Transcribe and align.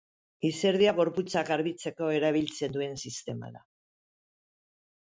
Izerdia 0.47 0.93
gorputzak 0.99 1.51
garbitzeko 1.53 2.09
erabiltzen 2.17 2.75
duen 2.79 2.99
sistema 3.05 3.55
da. 3.59 3.65